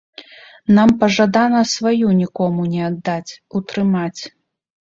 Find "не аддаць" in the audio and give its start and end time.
2.73-3.37